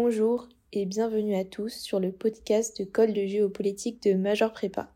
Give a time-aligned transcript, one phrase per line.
[0.00, 4.92] Bonjour et bienvenue à tous sur le podcast de Col de géopolitique de Major Prépa.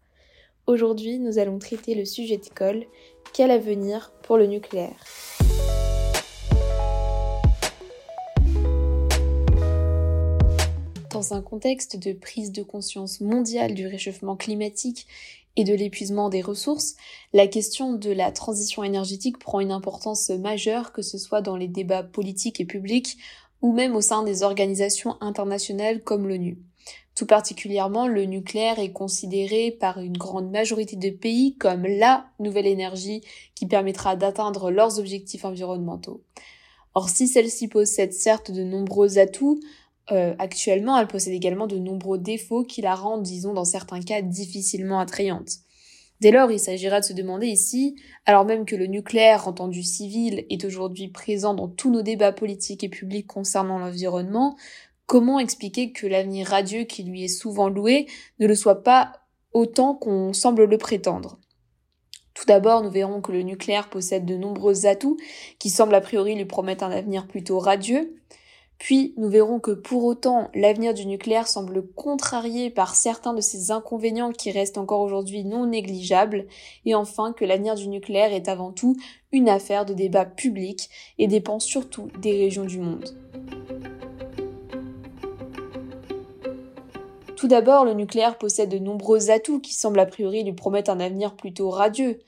[0.69, 2.85] Aujourd'hui, nous allons traiter le sujet de colle
[3.35, 5.05] quel avenir pour le nucléaire
[11.11, 15.09] Dans un contexte de prise de conscience mondiale du réchauffement climatique
[15.57, 16.95] et de l'épuisement des ressources,
[17.33, 21.69] la question de la transition énergétique prend une importance majeure, que ce soit dans les
[21.69, 23.19] débats politiques et publics
[23.63, 26.59] ou même au sein des organisations internationales comme l'ONU.
[27.15, 32.67] Tout particulièrement, le nucléaire est considéré par une grande majorité de pays comme la nouvelle
[32.67, 33.23] énergie
[33.55, 36.23] qui permettra d'atteindre leurs objectifs environnementaux.
[36.95, 39.61] Or, si celle-ci possède certes de nombreux atouts,
[40.11, 44.21] euh, actuellement, elle possède également de nombreux défauts qui la rendent, disons, dans certains cas,
[44.23, 45.59] difficilement attrayante.
[46.23, 50.47] Dès lors, il s'agira de se demander ici, alors même que le nucléaire, entendu civil,
[50.51, 54.57] est aujourd'hui présent dans tous nos débats politiques et publics concernant l'environnement,
[55.07, 58.07] comment expliquer que l'avenir radieux qui lui est souvent loué
[58.39, 59.15] ne le soit pas
[59.53, 61.41] autant qu'on semble le prétendre?
[62.35, 65.17] Tout d'abord, nous verrons que le nucléaire possède de nombreux atouts
[65.59, 68.15] qui semblent a priori lui promettre un avenir plutôt radieux.
[68.79, 73.71] Puis nous verrons que pour autant l'avenir du nucléaire semble contrarié par certains de ces
[73.71, 76.47] inconvénients qui restent encore aujourd'hui non négligeables,
[76.85, 78.97] et enfin que l'avenir du nucléaire est avant tout
[79.31, 83.15] une affaire de débat public et dépend surtout des régions du monde.
[87.43, 91.01] Tout d'abord, le nucléaire possède de nombreux atouts qui semblent a priori lui promettre un
[91.01, 92.21] avenir plutôt radieux.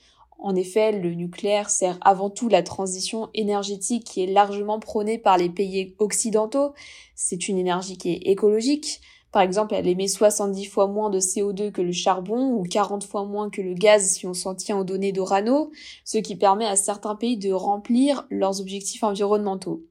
[0.44, 5.38] En effet, le nucléaire sert avant tout la transition énergétique qui est largement prônée par
[5.38, 6.74] les pays occidentaux.
[7.14, 9.00] C'est une énergie qui est écologique.
[9.32, 13.24] Par exemple, elle émet 70 fois moins de CO2 que le charbon ou 40 fois
[13.24, 15.70] moins que le gaz si on s'en tient aux données d'Orano,
[16.04, 19.82] ce qui permet à certains pays de remplir leurs objectifs environnementaux.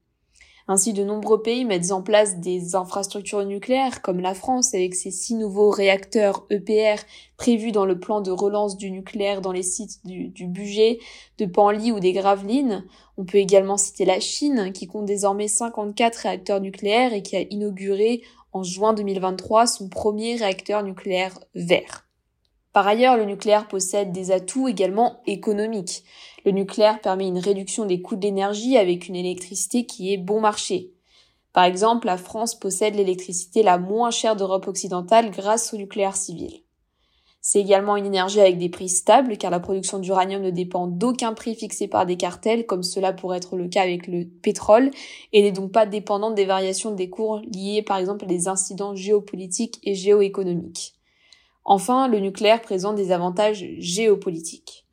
[0.66, 5.10] Ainsi, de nombreux pays mettent en place des infrastructures nucléaires, comme la France avec ses
[5.10, 7.02] six nouveaux réacteurs EPR
[7.36, 11.00] prévus dans le plan de relance du nucléaire dans les sites du, du budget
[11.36, 12.86] de Panly ou des Gravelines.
[13.18, 17.42] On peut également citer la Chine, qui compte désormais 54 réacteurs nucléaires et qui a
[17.42, 18.22] inauguré
[18.52, 22.06] en juin 2023 son premier réacteur nucléaire vert.
[22.74, 26.02] Par ailleurs, le nucléaire possède des atouts également économiques.
[26.44, 30.40] Le nucléaire permet une réduction des coûts de l'énergie avec une électricité qui est bon
[30.40, 30.90] marché.
[31.52, 36.62] Par exemple, la France possède l'électricité la moins chère d'Europe occidentale grâce au nucléaire civil.
[37.40, 41.32] C'est également une énergie avec des prix stables car la production d'uranium ne dépend d'aucun
[41.32, 44.90] prix fixé par des cartels comme cela pourrait être le cas avec le pétrole
[45.32, 48.96] et n'est donc pas dépendante des variations des cours liées par exemple à des incidents
[48.96, 50.93] géopolitiques et géoéconomiques.
[51.64, 54.84] Enfin, le nucléaire présente des avantages géopolitiques.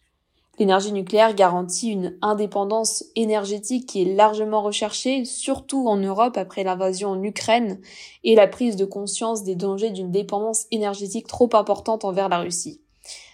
[0.59, 7.09] L'énergie nucléaire garantit une indépendance énergétique qui est largement recherchée, surtout en Europe après l'invasion
[7.09, 7.81] en Ukraine
[8.23, 12.81] et la prise de conscience des dangers d'une dépendance énergétique trop importante envers la Russie.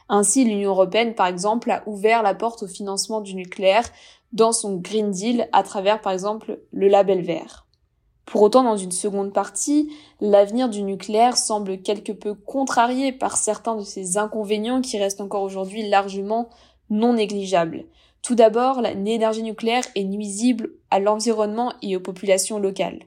[0.09, 3.89] Ainsi, l'Union européenne, par exemple, a ouvert la porte au financement du nucléaire
[4.31, 7.66] dans son Green Deal à travers, par exemple, le label vert.
[8.27, 9.89] Pour autant, dans une seconde partie,
[10.19, 15.43] l'avenir du nucléaire semble quelque peu contrarié par certains de ces inconvénients qui restent encore
[15.43, 16.49] aujourd'hui largement
[16.89, 17.85] non négligeables.
[18.21, 22.99] Tout d'abord, l'énergie nucléaire est nuisible à l'environnement et aux populations locales.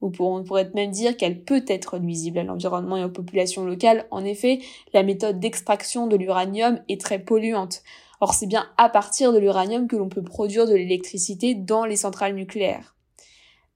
[0.00, 4.06] On pourrait même dire qu'elle peut être nuisible à l'environnement et aux populations locales.
[4.10, 4.60] En effet,
[4.94, 7.82] la méthode d'extraction de l'uranium est très polluante.
[8.20, 11.96] Or, c'est bien à partir de l'uranium que l'on peut produire de l'électricité dans les
[11.96, 12.96] centrales nucléaires.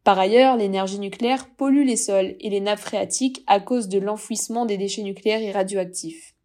[0.07, 4.65] Par ailleurs, l'énergie nucléaire pollue les sols et les nappes phréatiques à cause de l'enfouissement
[4.65, 6.37] des déchets nucléaires et radioactifs.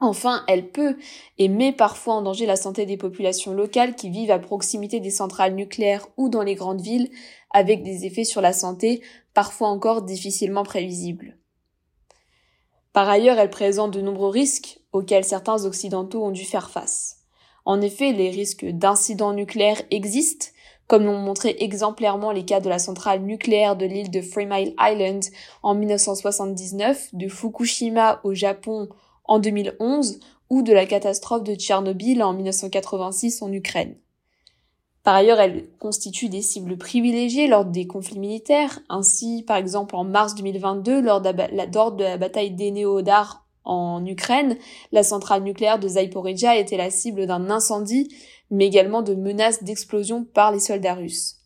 [0.00, 0.98] Enfin, elle peut
[1.38, 5.08] et met parfois en danger la santé des populations locales qui vivent à proximité des
[5.08, 7.08] centrales nucléaires ou dans les grandes villes,
[7.52, 9.00] avec des effets sur la santé
[9.32, 11.38] parfois encore difficilement prévisibles.
[12.92, 17.20] Par ailleurs, elle présente de nombreux risques auxquels certains occidentaux ont dû faire face.
[17.64, 20.48] En effet, les risques d'incidents nucléaires existent,
[20.86, 25.22] comme l'ont montré exemplairement les cas de la centrale nucléaire de l'île de Three Island
[25.62, 28.88] en 1979, de Fukushima au Japon
[29.24, 30.20] en 2011
[30.50, 33.96] ou de la catastrophe de Tchernobyl en 1986 en Ukraine.
[35.04, 38.80] Par ailleurs, elle constitue des cibles privilégiées lors des conflits militaires.
[38.88, 41.30] Ainsi, par exemple, en mars 2022, lors de
[42.02, 44.56] la, bataille d'Eneodar en Ukraine,
[44.92, 48.08] la centrale nucléaire de Zaporizhia était la cible d'un incendie
[48.54, 51.40] mais également de menaces d'explosion par les soldats russes.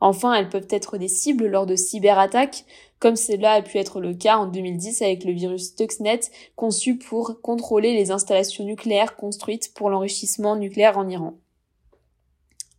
[0.00, 2.64] Enfin, elles peuvent être des cibles lors de cyberattaques,
[3.00, 6.20] comme cela a pu être le cas en 2010 avec le virus Stuxnet,
[6.56, 11.34] conçu pour contrôler les installations nucléaires construites pour l'enrichissement nucléaire en Iran.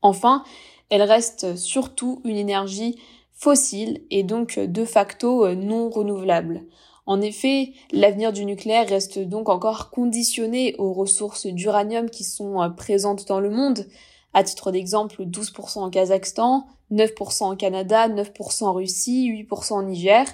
[0.02, 0.44] Enfin,
[0.90, 3.00] elle reste surtout une énergie
[3.34, 6.64] fossile et donc de facto non renouvelable.
[7.10, 13.28] En effet, l'avenir du nucléaire reste donc encore conditionné aux ressources d'uranium qui sont présentes
[13.28, 13.88] dans le monde.
[14.36, 20.28] À titre d'exemple, 12% en Kazakhstan, 9% en Canada, 9% en Russie, 8% en Niger,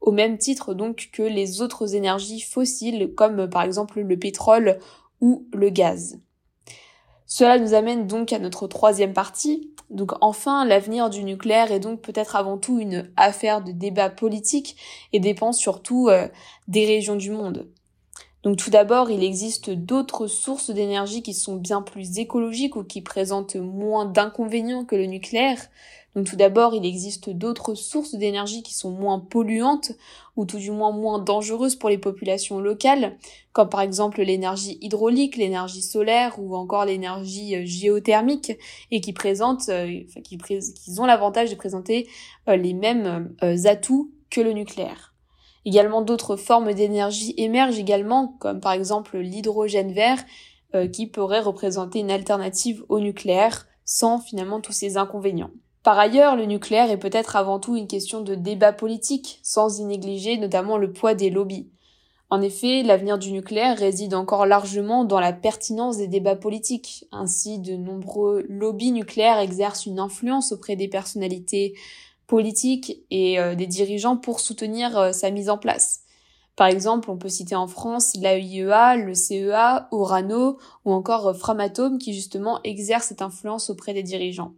[0.00, 4.78] au même titre donc que les autres énergies fossiles comme par exemple le pétrole
[5.20, 6.18] ou le gaz.
[7.34, 9.70] Cela nous amène donc à notre troisième partie.
[9.88, 14.76] Donc enfin, l'avenir du nucléaire est donc peut-être avant tout une affaire de débat politique
[15.14, 16.28] et dépend surtout euh,
[16.68, 17.70] des régions du monde.
[18.42, 23.00] Donc tout d'abord, il existe d'autres sources d'énergie qui sont bien plus écologiques ou qui
[23.00, 25.56] présentent moins d'inconvénients que le nucléaire.
[26.14, 29.92] Donc tout d'abord, il existe d'autres sources d'énergie qui sont moins polluantes
[30.36, 33.16] ou tout du moins moins dangereuses pour les populations locales,
[33.52, 38.52] comme par exemple l'énergie hydraulique, l'énergie solaire ou encore l'énergie euh, géothermique
[38.90, 40.38] et qui présentent, euh, qui,
[40.98, 42.06] ont l'avantage de présenter
[42.48, 45.14] euh, les mêmes atouts que le nucléaire.
[45.64, 50.24] Également d'autres formes d'énergie émergent également, comme par exemple l'hydrogène vert,
[50.90, 55.50] qui pourrait représenter une alternative au nucléaire sans finalement tous ces inconvénients.
[55.82, 59.84] Par ailleurs, le nucléaire est peut-être avant tout une question de débat politique, sans y
[59.84, 61.68] négliger notamment le poids des lobbies.
[62.30, 67.04] En effet, l'avenir du nucléaire réside encore largement dans la pertinence des débats politiques.
[67.12, 71.74] Ainsi, de nombreux lobbies nucléaires exercent une influence auprès des personnalités
[72.28, 76.04] politiques et euh, des dirigeants pour soutenir euh, sa mise en place.
[76.56, 82.14] Par exemple, on peut citer en France l'AIEA, le CEA, Orano ou encore Framatome qui
[82.14, 84.54] justement exercent cette influence auprès des dirigeants.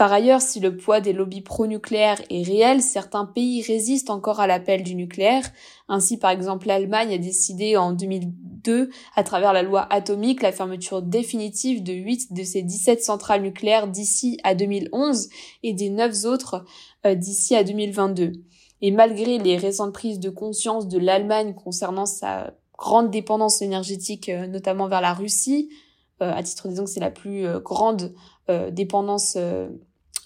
[0.00, 4.46] Par ailleurs, si le poids des lobbies pro-nucléaires est réel, certains pays résistent encore à
[4.46, 5.44] l'appel du nucléaire.
[5.88, 11.02] Ainsi, par exemple, l'Allemagne a décidé en 2002, à travers la loi atomique, la fermeture
[11.02, 15.28] définitive de 8 de ses 17 centrales nucléaires d'ici à 2011
[15.64, 16.64] et des 9 autres
[17.04, 18.32] euh, d'ici à 2022.
[18.80, 24.46] Et malgré les récentes prises de conscience de l'Allemagne concernant sa grande dépendance énergétique, euh,
[24.46, 25.68] notamment vers la Russie,
[26.22, 28.14] euh, à titre disons que c'est la plus grande
[28.72, 29.36] dépendance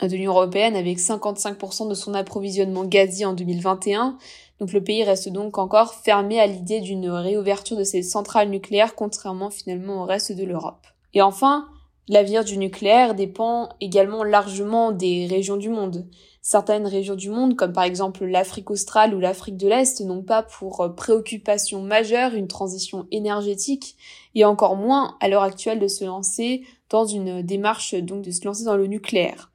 [0.02, 4.18] de l'Union européenne avec 55% de son approvisionnement gazier en 2021.
[4.60, 8.94] Donc le pays reste donc encore fermé à l'idée d'une réouverture de ses centrales nucléaires
[8.94, 10.86] contrairement finalement au reste de l'Europe.
[11.12, 11.68] Et enfin,
[12.08, 16.06] l'avenir du nucléaire dépend également largement des régions du monde.
[16.42, 20.42] Certaines régions du monde, comme par exemple l'Afrique australe ou l'Afrique de l'Est, n'ont pas
[20.42, 23.96] pour préoccupation majeure une transition énergétique
[24.34, 28.44] et encore moins à l'heure actuelle de se lancer dans une démarche donc de se
[28.44, 29.50] lancer dans le nucléaire.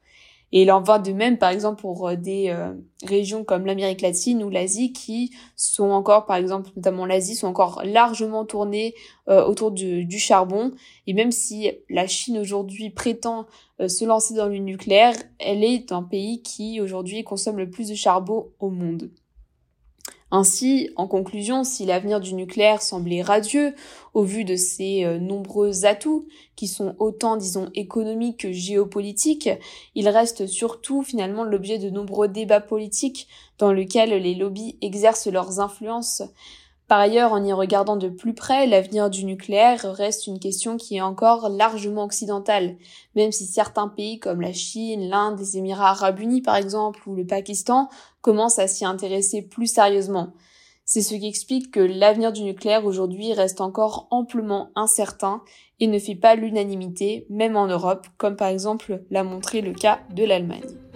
[0.52, 2.72] Et il en va de même, par exemple, pour euh, des euh,
[3.04, 7.82] régions comme l'Amérique latine ou l'Asie qui sont encore, par exemple, notamment l'Asie, sont encore
[7.84, 8.94] largement tournées
[9.28, 10.72] euh, autour du, du, charbon.
[11.06, 13.46] Et même si la Chine aujourd'hui prétend
[13.78, 17.94] se lancer dans le nucléaire, elle est un pays qui aujourd'hui consomme le plus de
[17.94, 19.10] charbon au monde.
[20.32, 23.74] Ainsi, en conclusion, si l'avenir du nucléaire semblait radieux
[24.14, 29.50] au vu de ses euh, nombreux atouts, qui sont autant, disons, économiques que géopolitiques,
[29.94, 33.26] il reste surtout finalement l'objet de nombreux débats politiques
[33.58, 36.22] dans lesquels les lobbies exercent leurs influences
[36.90, 40.96] par ailleurs, en y regardant de plus près, l'avenir du nucléaire reste une question qui
[40.96, 42.78] est encore largement occidentale,
[43.14, 47.14] même si certains pays comme la Chine, l'Inde, les Émirats arabes unis par exemple, ou
[47.14, 47.88] le Pakistan
[48.22, 50.32] commencent à s'y intéresser plus sérieusement.
[50.84, 55.42] C'est ce qui explique que l'avenir du nucléaire aujourd'hui reste encore amplement incertain
[55.78, 60.00] et ne fait pas l'unanimité, même en Europe, comme par exemple l'a montré le cas
[60.12, 60.89] de l'Allemagne.